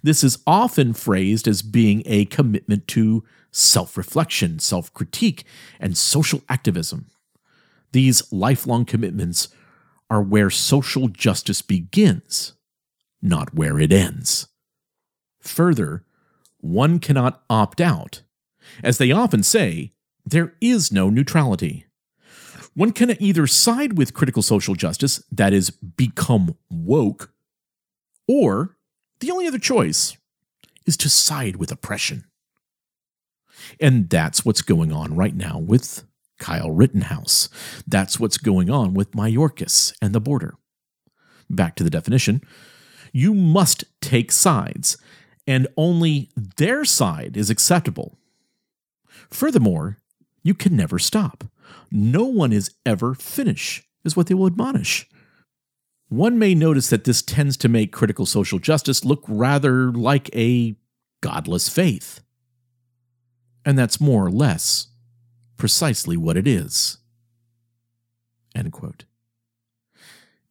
This 0.01 0.23
is 0.23 0.39
often 0.45 0.93
phrased 0.93 1.47
as 1.47 1.61
being 1.61 2.03
a 2.05 2.25
commitment 2.25 2.87
to 2.89 3.23
self 3.51 3.97
reflection, 3.97 4.59
self 4.59 4.93
critique, 4.93 5.45
and 5.79 5.97
social 5.97 6.41
activism. 6.49 7.07
These 7.91 8.31
lifelong 8.31 8.85
commitments 8.85 9.49
are 10.09 10.21
where 10.21 10.49
social 10.49 11.07
justice 11.07 11.61
begins, 11.61 12.53
not 13.21 13.53
where 13.53 13.79
it 13.79 13.91
ends. 13.91 14.47
Further, 15.41 16.03
one 16.59 16.99
cannot 16.99 17.43
opt 17.49 17.81
out. 17.81 18.21
As 18.83 18.97
they 18.97 19.11
often 19.11 19.43
say, 19.43 19.93
there 20.25 20.53
is 20.61 20.91
no 20.91 21.09
neutrality. 21.09 21.85
One 22.75 22.91
can 22.91 23.21
either 23.21 23.45
side 23.47 23.97
with 23.97 24.13
critical 24.13 24.41
social 24.41 24.75
justice, 24.75 25.23
that 25.31 25.53
is, 25.53 25.69
become 25.69 26.55
woke, 26.71 27.31
or 28.27 28.77
the 29.19 29.31
only 29.31 29.47
other 29.47 29.59
choice 29.59 30.17
is 30.85 30.97
to 30.97 31.09
side 31.09 31.57
with 31.57 31.71
oppression. 31.71 32.25
And 33.79 34.09
that's 34.09 34.43
what's 34.43 34.61
going 34.61 34.91
on 34.91 35.15
right 35.15 35.35
now 35.35 35.59
with 35.59 36.03
Kyle 36.39 36.71
Rittenhouse. 36.71 37.47
That's 37.87 38.19
what's 38.19 38.37
going 38.37 38.69
on 38.69 38.93
with 38.93 39.11
Mayorkas 39.11 39.93
and 40.01 40.13
the 40.13 40.19
border. 40.19 40.55
Back 41.49 41.75
to 41.75 41.83
the 41.83 41.89
definition 41.89 42.41
you 43.13 43.33
must 43.33 43.85
take 44.01 44.31
sides 44.31 44.97
and 45.45 45.67
only 45.77 46.31
their 46.35 46.83
side 46.83 47.37
is 47.37 47.49
acceptable. 47.49 48.17
Furthermore, 49.29 49.99
you 50.41 50.53
can 50.53 50.75
never 50.75 50.97
stop. 50.99 51.45
No 51.91 52.25
one 52.25 52.53
is 52.53 52.71
ever 52.85 53.13
finished, 53.13 53.85
is 54.03 54.15
what 54.15 54.27
they 54.27 54.33
will 54.33 54.47
admonish. 54.47 55.07
One 56.09 56.37
may 56.37 56.53
notice 56.53 56.89
that 56.89 57.05
this 57.05 57.21
tends 57.21 57.57
to 57.57 57.69
make 57.69 57.91
critical 57.91 58.25
social 58.25 58.59
justice 58.59 59.03
look 59.03 59.23
rather 59.27 59.91
like 59.91 60.29
a 60.35 60.75
godless 61.21 61.69
faith. 61.69 62.21
And 63.65 63.79
that's 63.79 64.01
more 64.01 64.25
or 64.25 64.31
less 64.31 64.87
precisely 65.57 66.17
what 66.17 66.37
it 66.37 66.47
is. 66.47 66.97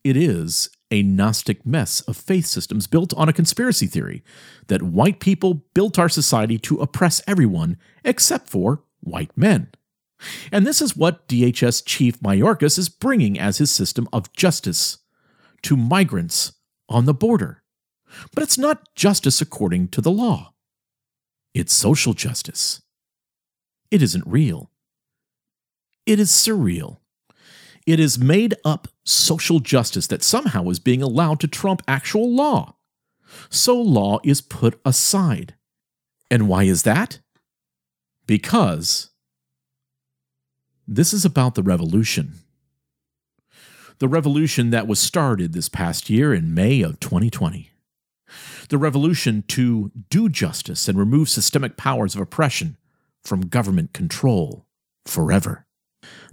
It 0.03 0.17
is 0.17 0.69
a 0.91 1.03
Gnostic 1.03 1.65
mess 1.65 2.01
of 2.03 2.17
faith 2.17 2.47
systems 2.47 2.87
built 2.87 3.15
on 3.15 3.29
a 3.29 3.33
conspiracy 3.33 3.87
theory 3.87 4.25
that 4.67 4.83
white 4.83 5.21
people 5.21 5.65
built 5.75 5.99
our 5.99 6.09
society 6.09 6.59
to 6.59 6.81
oppress 6.81 7.23
everyone 7.27 7.77
except 8.05 8.49
for 8.49 8.83
white 9.01 9.31
men. 9.37 9.69
And 10.51 10.67
this 10.67 10.81
is 10.81 10.97
what 10.97 11.29
DHS 11.29 11.83
Chief 11.85 12.21
Mayorkas 12.21 12.79
is 12.79 12.89
bringing 12.89 13.39
as 13.39 13.59
his 13.59 13.71
system 13.71 14.09
of 14.13 14.33
justice 14.33 14.99
to 15.63 15.77
migrants 15.77 16.53
on 16.89 17.07
the 17.07 17.15
border. 17.15 17.63
But 18.35 18.43
it's 18.43 18.59
not 18.59 18.95
justice 18.95 19.41
according 19.41 19.89
to 19.89 20.01
the 20.01 20.11
law, 20.11 20.53
it's 21.55 21.73
social 21.73 22.15
justice. 22.15 22.83
It 23.91 24.03
isn't 24.03 24.27
real, 24.27 24.71
it 26.07 26.19
is 26.19 26.31
surreal. 26.31 26.99
It 27.85 27.99
is 27.99 28.17
made 28.17 28.55
up 28.65 28.87
social 29.05 29.59
justice 29.59 30.07
that 30.07 30.23
somehow 30.23 30.69
is 30.69 30.79
being 30.79 31.03
allowed 31.03 31.41
to 31.41 31.49
trump 31.49 31.83
actual 31.89 32.31
law. 32.33 32.77
So 33.51 33.81
law 33.81 34.21
is 34.23 34.41
put 34.41 34.81
aside. 34.85 35.55
And 36.31 36.49
why 36.49 36.65
is 36.65 36.85
that? 36.85 37.19
Because 38.27 39.11
this 40.87 41.13
is 41.13 41.25
about 41.25 41.55
the 41.55 41.63
revolution. 41.63 42.35
The 43.99 44.09
revolution 44.09 44.71
that 44.71 44.87
was 44.87 44.99
started 44.99 45.53
this 45.53 45.69
past 45.69 46.11
year 46.11 46.35
in 46.35 46.55
May 46.55 46.83
of 46.83 46.99
2020. 47.01 47.71
The 48.69 48.79
revolution 48.79 49.45
to 49.49 49.93
do 50.11 50.29
justice 50.29 50.89
and 50.89 50.99
remove 50.99 51.29
systemic 51.29 51.77
powers 51.77 52.15
of 52.15 52.21
oppression 52.21 52.77
from 53.23 53.49
government 53.49 53.93
control 53.93 54.67
forever 55.05 55.67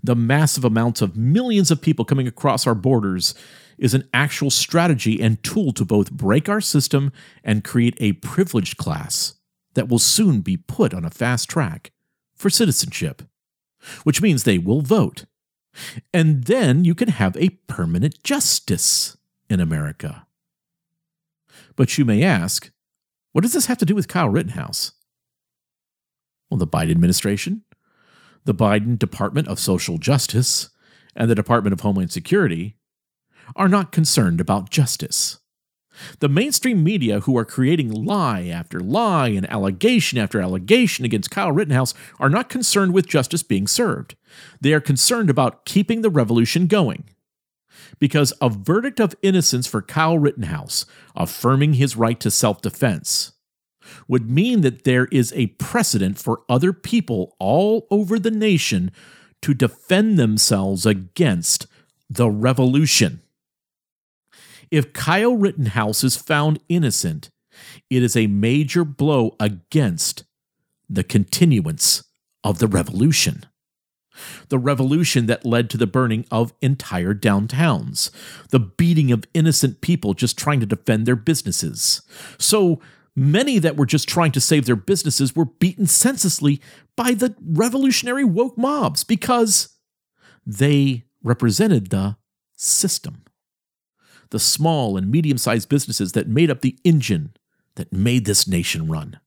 the 0.03 0.15
massive 0.15 0.63
amounts 0.63 1.01
of 1.01 1.17
millions 1.17 1.71
of 1.71 1.81
people 1.81 2.05
coming 2.05 2.27
across 2.27 2.65
our 2.65 2.75
borders 2.75 3.35
is 3.77 3.93
an 3.93 4.07
actual 4.13 4.49
strategy 4.49 5.21
and 5.21 5.41
tool 5.43 5.71
to 5.73 5.85
both 5.85 6.11
break 6.11 6.49
our 6.49 6.61
system 6.61 7.11
and 7.43 7.63
create 7.63 7.97
a 7.99 8.13
privileged 8.13 8.77
class 8.77 9.35
that 9.73 9.87
will 9.87 9.99
soon 9.99 10.41
be 10.41 10.57
put 10.57 10.93
on 10.93 11.05
a 11.05 11.09
fast 11.09 11.49
track 11.49 11.91
for 12.35 12.49
citizenship, 12.49 13.21
which 14.03 14.21
means 14.21 14.43
they 14.43 14.57
will 14.57 14.81
vote. 14.81 15.25
And 16.13 16.45
then 16.45 16.83
you 16.83 16.95
can 16.95 17.09
have 17.09 17.37
a 17.37 17.49
permanent 17.67 18.23
justice 18.23 19.17
in 19.49 19.59
America. 19.59 20.25
But 21.75 21.97
you 21.97 22.05
may 22.05 22.23
ask, 22.23 22.71
what 23.31 23.41
does 23.41 23.53
this 23.53 23.67
have 23.67 23.77
to 23.77 23.85
do 23.85 23.95
with 23.95 24.07
Kyle 24.07 24.29
Rittenhouse? 24.29 24.93
Well, 26.49 26.57
the 26.57 26.67
Biden 26.67 26.91
administration, 26.91 27.63
the 28.45 28.55
Biden 28.55 28.97
Department 28.97 29.47
of 29.47 29.59
Social 29.59 29.97
Justice, 29.97 30.69
and 31.15 31.29
the 31.29 31.35
Department 31.35 31.73
of 31.73 31.81
Homeland 31.81 32.11
Security 32.11 32.75
are 33.55 33.69
not 33.69 33.91
concerned 33.91 34.41
about 34.41 34.69
justice. 34.69 35.38
The 36.19 36.29
mainstream 36.29 36.83
media, 36.83 37.21
who 37.21 37.37
are 37.37 37.45
creating 37.45 37.91
lie 37.91 38.45
after 38.45 38.79
lie 38.79 39.29
and 39.29 39.49
allegation 39.49 40.17
after 40.17 40.41
allegation 40.41 41.05
against 41.05 41.31
Kyle 41.31 41.51
Rittenhouse, 41.51 41.93
are 42.19 42.29
not 42.29 42.49
concerned 42.49 42.93
with 42.93 43.07
justice 43.07 43.43
being 43.43 43.67
served. 43.67 44.15
They 44.61 44.73
are 44.73 44.81
concerned 44.81 45.29
about 45.29 45.65
keeping 45.65 46.01
the 46.01 46.09
revolution 46.09 46.67
going. 46.67 47.05
Because 47.97 48.33
a 48.41 48.49
verdict 48.49 48.99
of 48.99 49.15
innocence 49.21 49.67
for 49.67 49.81
Kyle 49.81 50.17
Rittenhouse, 50.17 50.85
affirming 51.15 51.73
his 51.73 51.95
right 51.95 52.19
to 52.19 52.31
self 52.31 52.61
defense, 52.61 53.33
would 54.07 54.29
mean 54.29 54.61
that 54.61 54.83
there 54.83 55.05
is 55.05 55.33
a 55.35 55.47
precedent 55.47 56.17
for 56.17 56.41
other 56.47 56.73
people 56.73 57.35
all 57.39 57.87
over 57.89 58.19
the 58.19 58.31
nation 58.31 58.91
to 59.41 59.53
defend 59.53 60.19
themselves 60.19 60.85
against 60.85 61.65
the 62.09 62.29
revolution. 62.29 63.21
If 64.71 64.93
Kyle 64.93 65.35
Rittenhouse 65.35 66.03
is 66.03 66.15
found 66.15 66.59
innocent, 66.69 67.31
it 67.89 68.03
is 68.03 68.15
a 68.15 68.27
major 68.27 68.85
blow 68.85 69.35
against 69.39 70.25
the 70.89 71.03
continuance 71.03 72.03
of 72.43 72.59
the 72.59 72.67
revolution. 72.67 73.45
The 74.49 74.59
revolution 74.59 75.27
that 75.27 75.45
led 75.45 75.69
to 75.69 75.77
the 75.77 75.87
burning 75.87 76.25
of 76.29 76.53
entire 76.61 77.13
downtowns, 77.13 78.11
the 78.49 78.59
beating 78.59 79.11
of 79.11 79.23
innocent 79.33 79.81
people 79.81 80.13
just 80.13 80.37
trying 80.37 80.59
to 80.59 80.65
defend 80.65 81.05
their 81.05 81.15
businesses. 81.15 82.01
So 82.37 82.81
many 83.15 83.59
that 83.59 83.77
were 83.77 83.85
just 83.85 84.09
trying 84.09 84.31
to 84.33 84.41
save 84.41 84.65
their 84.65 84.75
businesses 84.75 85.35
were 85.35 85.45
beaten 85.45 85.87
senselessly 85.87 86.61
by 86.95 87.13
the 87.13 87.35
revolutionary 87.41 88.25
woke 88.25 88.57
mobs 88.57 89.03
because 89.03 89.69
they 90.45 91.05
represented 91.23 91.89
the 91.89 92.17
system 92.55 93.23
the 94.31 94.39
small 94.39 94.97
and 94.97 95.11
medium 95.11 95.37
sized 95.37 95.69
businesses 95.69 96.11
that 96.13 96.27
made 96.27 96.51
up 96.51 96.61
the 96.61 96.77
engine 96.83 97.33
that 97.75 97.93
made 97.93 98.25
this 98.25 98.47
nation 98.47 98.87
run. 98.87 99.19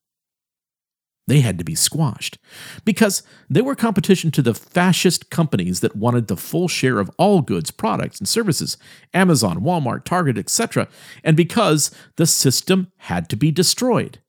They 1.28 1.40
had 1.40 1.56
to 1.58 1.64
be 1.64 1.76
squashed 1.76 2.38
because 2.84 3.22
they 3.48 3.62
were 3.62 3.76
competition 3.76 4.32
to 4.32 4.42
the 4.42 4.54
fascist 4.54 5.30
companies 5.30 5.80
that 5.80 5.94
wanted 5.94 6.26
the 6.26 6.36
full 6.36 6.66
share 6.66 6.98
of 6.98 7.10
all 7.16 7.42
goods, 7.42 7.70
products, 7.70 8.18
and 8.18 8.28
services 8.28 8.76
Amazon, 9.14 9.60
Walmart, 9.60 10.04
Target, 10.04 10.36
etc. 10.36 10.88
And 11.22 11.36
because 11.36 11.92
the 12.16 12.26
system 12.26 12.90
had 12.98 13.28
to 13.28 13.36
be 13.36 13.50
destroyed. 13.50 14.20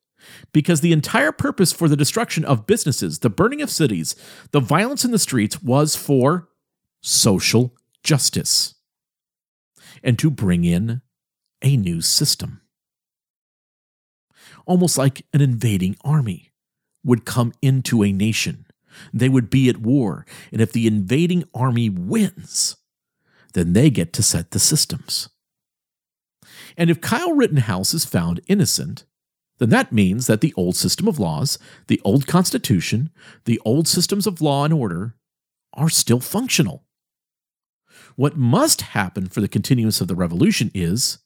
Because 0.53 0.81
the 0.81 0.93
entire 0.93 1.33
purpose 1.33 1.73
for 1.73 1.89
the 1.89 1.97
destruction 1.97 2.45
of 2.45 2.67
businesses, 2.67 3.19
the 3.19 3.29
burning 3.29 3.61
of 3.61 3.69
cities, 3.69 4.15
the 4.51 4.61
violence 4.61 5.03
in 5.03 5.11
the 5.11 5.19
streets 5.19 5.61
was 5.61 5.95
for 5.95 6.47
social 7.01 7.75
justice 8.03 8.75
and 10.03 10.19
to 10.19 10.29
bring 10.29 10.65
in 10.65 11.01
a 11.61 11.77
new 11.77 12.01
system. 12.01 12.61
Almost 14.65 14.97
like 14.97 15.25
an 15.33 15.41
invading 15.41 15.97
army 16.03 16.51
would 17.03 17.25
come 17.25 17.53
into 17.61 18.03
a 18.03 18.11
nation. 18.11 18.65
They 19.13 19.29
would 19.29 19.49
be 19.49 19.69
at 19.69 19.77
war, 19.77 20.25
and 20.51 20.61
if 20.61 20.71
the 20.71 20.85
invading 20.85 21.45
army 21.53 21.89
wins, 21.89 22.75
then 23.53 23.73
they 23.73 23.89
get 23.89 24.13
to 24.13 24.23
set 24.23 24.51
the 24.51 24.59
systems. 24.59 25.29
And 26.77 26.89
if 26.89 27.01
Kyle 27.01 27.33
Rittenhouse 27.33 27.93
is 27.93 28.05
found 28.05 28.41
innocent, 28.47 29.05
then 29.59 29.69
that 29.69 29.91
means 29.91 30.27
that 30.27 30.41
the 30.41 30.53
old 30.55 30.75
system 30.75 31.07
of 31.07 31.19
laws, 31.19 31.57
the 31.87 32.01
old 32.03 32.27
Constitution, 32.27 33.09
the 33.45 33.61
old 33.65 33.87
systems 33.87 34.27
of 34.27 34.41
law 34.41 34.65
and 34.65 34.73
order 34.73 35.15
are 35.73 35.89
still 35.89 36.19
functional. 36.19 36.83
What 38.15 38.37
must 38.37 38.81
happen 38.81 39.27
for 39.27 39.41
the 39.41 39.47
continuance 39.47 40.01
of 40.01 40.07
the 40.07 40.15
revolution 40.15 40.71
is 40.73 41.19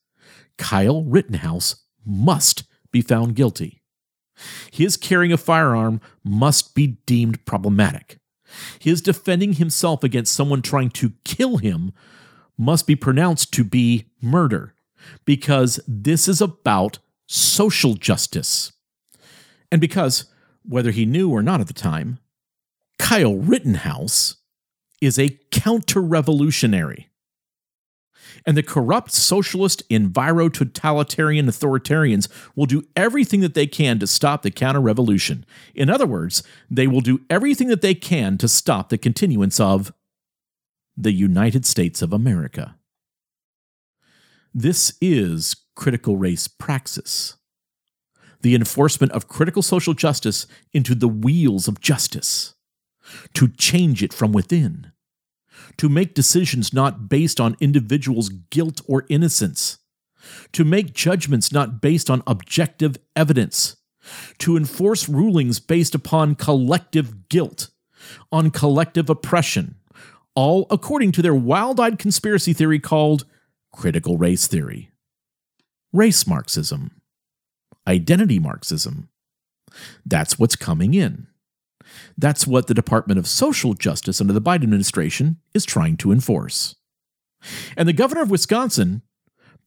Kyle 0.58 1.04
Rittenhouse 1.04 1.84
must 2.06 2.63
be 2.91 3.02
found 3.02 3.36
guilty. 3.36 3.84
His 4.71 4.97
carrying 4.97 5.34
a 5.34 5.38
firearm 5.38 6.00
must 6.23 6.76
be 6.76 6.97
deemed 7.06 7.45
problematic. 7.45 8.19
His 8.80 9.02
defending 9.02 9.54
himself 9.54 10.04
against 10.04 10.34
someone 10.34 10.62
trying 10.62 10.89
to 10.91 11.13
kill 11.26 11.58
him 11.58 11.91
must 12.58 12.88
be 12.88 12.95
pronounced 12.95 13.54
to 13.54 13.63
be 13.63 14.10
murder, 14.21 14.73
because 15.26 15.80
this 15.88 16.28
is 16.28 16.41
about 16.41 17.00
social 17.28 17.93
justice. 17.95 18.71
And 19.71 19.82
because, 19.82 20.26
whether 20.63 20.91
he 20.91 21.06
knew 21.06 21.30
or 21.30 21.43
not 21.43 21.60
at 21.60 21.67
the 21.67 21.73
time, 21.73 22.19
Kyle 22.97 23.36
Rittenhouse 23.36 24.38
is 25.01 25.19
a 25.19 25.38
counter 25.51 26.01
revolutionary. 26.01 27.10
And 28.45 28.55
the 28.55 28.63
corrupt 28.63 29.12
socialist, 29.12 29.88
enviro 29.89 30.51
totalitarian 30.51 31.47
authoritarians 31.47 32.27
will 32.55 32.65
do 32.65 32.83
everything 32.95 33.41
that 33.41 33.53
they 33.53 33.67
can 33.67 33.99
to 33.99 34.07
stop 34.07 34.41
the 34.41 34.51
counter 34.51 34.81
revolution. 34.81 35.45
In 35.75 35.89
other 35.89 36.05
words, 36.05 36.43
they 36.69 36.88
will 36.88 37.01
do 37.01 37.21
everything 37.29 37.67
that 37.67 37.81
they 37.81 37.95
can 37.95 38.38
to 38.38 38.47
stop 38.47 38.89
the 38.89 38.97
continuance 38.97 39.60
of 39.60 39.93
the 40.95 41.12
United 41.12 41.65
States 41.65 42.01
of 42.01 42.13
America. 42.13 42.75
This 44.53 44.93
is 44.99 45.55
critical 45.75 46.17
race 46.17 46.47
praxis, 46.47 47.38
the 48.41 48.55
enforcement 48.55 49.12
of 49.12 49.27
critical 49.27 49.62
social 49.62 49.93
justice 49.93 50.47
into 50.73 50.95
the 50.95 51.07
wheels 51.07 51.67
of 51.67 51.79
justice 51.79 52.55
to 53.34 53.48
change 53.48 54.04
it 54.04 54.13
from 54.13 54.32
within, 54.32 54.91
to 55.78 55.89
make 55.89 56.13
decisions 56.13 56.74
not 56.74 57.10
based 57.10 57.39
on 57.39 57.56
individuals' 57.60 58.30
guilt 58.30 58.82
or 58.88 59.06
innocence, 59.10 59.80
to 60.52 60.65
make 60.65 60.93
judgments 60.93 61.52
not 61.52 61.82
based 61.82 62.10
on 62.10 62.24
objective 62.28 62.98
evidence, 63.15 63.78
to 64.39 64.58
enforce 64.58 65.10
rulings 65.10 65.60
based 65.60 65.96
upon 65.96 66.36
collective 66.36 67.30
guilt, 67.30 67.70
on 68.32 68.52
collective 68.52 69.10
oppression, 69.10 69.76
all 70.36 70.67
according 70.70 71.12
to 71.12 71.22
their 71.22 71.36
wild 71.36 71.80
eyed 71.80 72.00
conspiracy 72.00 72.54
theory 72.54 72.80
called 72.80 73.26
critical 73.72 74.17
race 74.17 74.48
theory, 74.48 74.91
race 75.91 76.28
Marxism, 76.28 77.02
identity 77.88 78.39
Marxism. 78.39 79.10
That's 80.06 80.39
what's 80.39 80.56
coming 80.56 80.93
in. 80.93 81.28
That's 82.17 82.47
what 82.47 82.67
the 82.67 82.73
Department 82.73 83.19
of 83.19 83.28
Social 83.28 83.73
Justice 83.73 84.19
under 84.21 84.34
the 84.34 84.41
Biden 84.41 84.63
administration 84.63 85.38
is 85.54 85.65
trying 85.65 85.97
to 85.97 86.12
enforce. 86.12 86.76
And 87.76 87.88
the 87.88 87.93
governor 87.93 88.21
of 88.21 88.32
Wisconsin, 88.32 89.02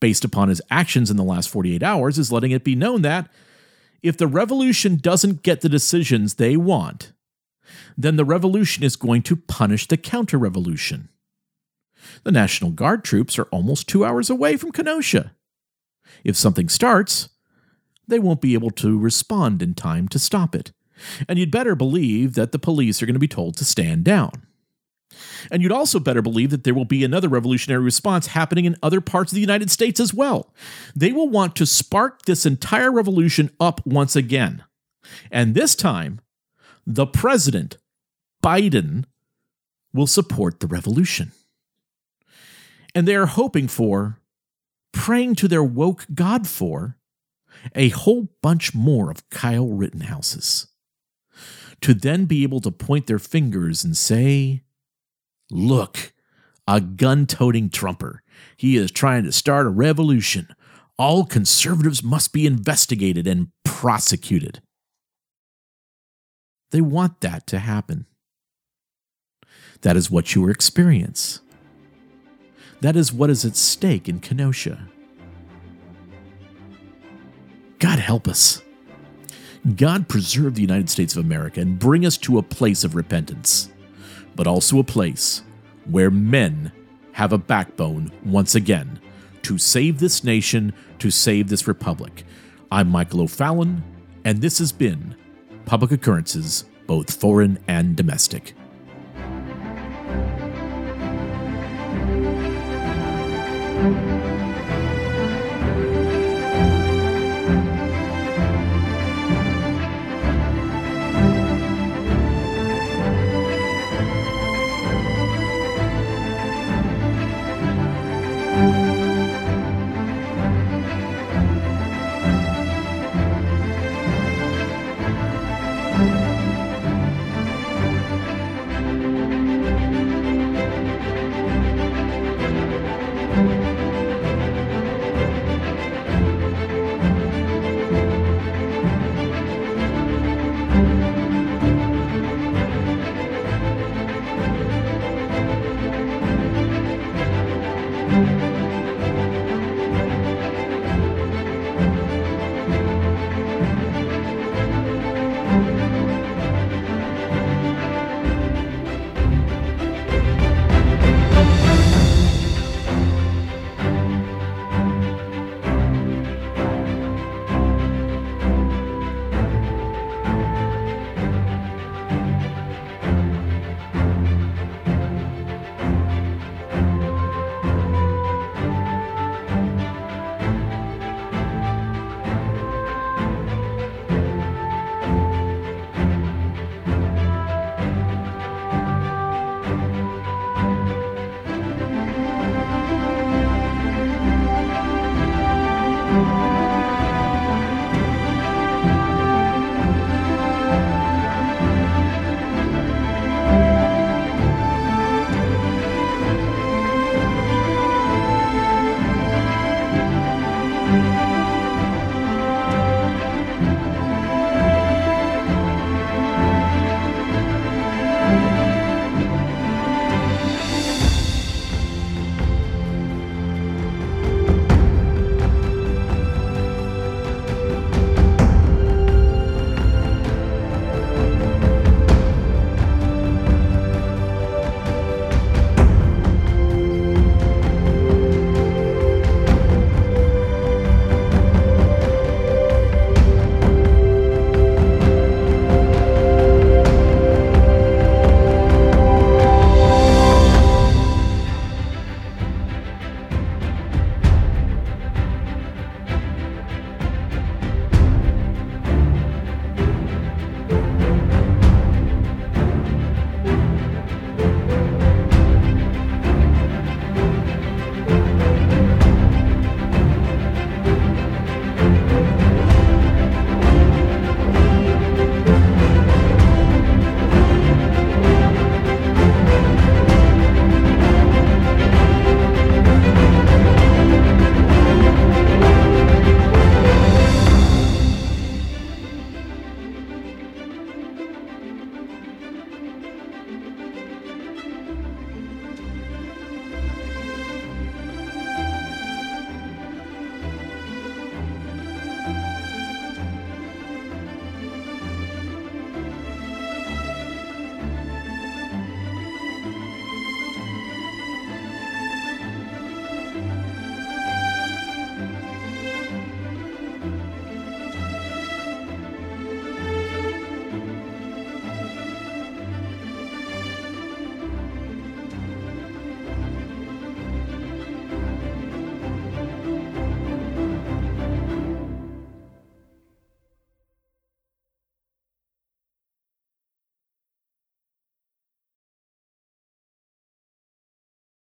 based 0.01 0.25
upon 0.25 0.49
his 0.49 0.63
actions 0.71 1.11
in 1.11 1.17
the 1.17 1.25
last 1.25 1.49
48 1.49 1.83
hours, 1.83 2.19
is 2.19 2.33
letting 2.33 2.51
it 2.51 2.65
be 2.65 2.75
known 2.75 3.03
that 3.03 3.31
if 4.03 4.17
the 4.17 4.27
revolution 4.27 4.97
doesn't 4.97 5.43
get 5.43 5.61
the 5.61 5.69
decisions 5.69 6.35
they 6.35 6.57
want, 6.57 7.13
then 7.97 8.17
the 8.17 8.25
revolution 8.25 8.83
is 8.83 8.97
going 8.97 9.23
to 9.23 9.37
punish 9.37 9.87
the 9.87 9.97
counter 9.97 10.39
revolution. 10.39 11.09
The 12.25 12.33
National 12.33 12.71
Guard 12.71 13.05
troops 13.05 13.39
are 13.39 13.45
almost 13.45 13.89
two 13.89 14.05
hours 14.05 14.31
away 14.31 14.57
from 14.57 14.73
Kenosha. 14.73 15.33
If 16.25 16.37
something 16.37 16.69
starts, 16.69 17.29
they 18.09 18.19
won't 18.19 18.41
be 18.41 18.55
able 18.55 18.71
to 18.71 18.99
respond 18.99 19.63
in 19.63 19.75
time 19.75 20.09
to 20.09 20.19
stop 20.19 20.55
it. 20.55 20.73
And 21.29 21.39
you'd 21.39 21.51
better 21.51 21.75
believe 21.75 22.35
that 22.35 22.53
the 22.53 22.59
police 22.59 23.03
are 23.03 23.07
going 23.07 23.15
to 23.15 23.21
be 23.21 23.29
told 23.29 23.57
to 23.57 23.65
stand 23.65 24.05
down. 24.05 24.47
And 25.51 25.63
you'd 25.63 25.73
also 25.73 25.99
better 25.99 26.23
believe 26.23 26.51
that 26.51 26.65
there 26.65 26.75
will 26.75 26.85
be 26.85 27.05
another 27.05 27.29
revolutionary 27.29 27.83
response 27.83 28.29
happening 28.29 28.65
in 28.65 28.77
other 28.83 29.01
parts 29.01 29.33
of 29.33 29.35
the 29.35 29.41
United 29.41 29.71
States 29.71 30.01
as 30.01 30.15
well. 30.15 30.53
They 30.95 31.13
will 31.13 31.29
want 31.29 31.57
to 31.57 31.67
spark 31.67 32.23
this 32.23 32.47
entire 32.47 32.93
revolution 32.93 33.51
up 33.59 33.85
once 33.87 34.15
again. 34.17 34.65
And 35.31 35.55
this 35.55 35.75
time, 35.75 36.21
the 36.87 37.07
president, 37.07 37.79
Biden, 38.43 39.05
will 39.93 40.07
support 40.07 40.61
the 40.61 40.67
revolution. 40.67 41.33
And 42.95 43.07
they 43.07 43.17
are 43.17 43.27
hoping 43.27 43.69
for, 43.69 44.19
praying 44.93 45.37
to 45.37 45.49
their 45.49 45.65
woke 45.65 46.07
God 46.15 46.47
for, 46.47 46.97
a 47.75 47.91
whole 47.91 48.29
bunch 48.43 48.75
more 48.75 49.11
of 49.11 49.29
Kyle 49.31 49.69
Rittenhouses 49.69 50.70
to 51.81 51.95
then 51.95 52.25
be 52.27 52.43
able 52.43 52.61
to 52.61 52.71
point 52.71 53.07
their 53.07 53.19
fingers 53.19 53.85
and 53.85 53.97
say, 53.97 54.63
Look, 55.51 56.13
a 56.67 56.81
gun 56.81 57.27
toting 57.27 57.71
Trumper. 57.71 58.23
He 58.57 58.77
is 58.77 58.91
trying 58.91 59.25
to 59.25 59.33
start 59.33 59.67
a 59.67 59.71
revolution. 59.71 60.49
All 60.99 61.25
conservatives 61.25 62.03
must 62.03 62.33
be 62.33 62.47
investigated 62.47 63.27
and 63.27 63.49
prosecuted. 63.65 64.61
They 66.71 66.81
want 66.81 67.21
that 67.23 67.47
to 67.49 67.59
happen. 67.59 68.07
That 69.81 69.97
is 69.97 70.11
what 70.11 70.35
you 70.35 70.49
experience. 70.49 71.41
That 72.81 72.97
is 72.97 73.13
what 73.13 73.31
is 73.31 73.45
at 73.45 73.57
stake 73.57 74.09
in 74.09 74.21
Kenosha. 74.21 74.89
God 77.79 77.99
help 77.99 78.29
us. 78.29 78.63
God 79.77 80.09
preserve 80.09 80.55
the 80.55 80.63
United 80.63 80.89
States 80.89 81.15
of 81.15 81.25
America 81.25 81.61
and 81.61 81.79
bring 81.79 82.07
us 82.07 82.17
to 82.19 82.39
a 82.39 82.43
place 82.43 82.83
of 82.83 82.95
repentance, 82.95 83.71
but 84.35 84.47
also 84.47 84.79
a 84.79 84.85
place 84.85 85.43
where 85.85 86.11
men 86.11 86.73
have 87.13 87.33
a 87.33 87.39
backbone 87.39 88.11
once 88.25 88.55
again 88.55 88.99
to 89.43 89.59
save 89.59 89.99
this 89.99 90.25
nation, 90.25 90.73
to 90.99 91.11
save 91.11 91.49
this 91.49 91.69
republic. 91.69 92.25
I'm 92.73 92.89
Michael 92.89 93.23
O'Fallon, 93.23 93.83
and 94.25 94.41
this 94.41 94.59
has 94.59 94.73
been 94.73 95.15
Public 95.67 95.91
Occurrences, 95.91 96.65
both 96.87 97.15
foreign 97.15 97.59
and 97.69 97.97
domestic. 97.97 98.55